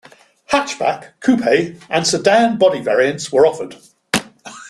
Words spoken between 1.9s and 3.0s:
and sedan body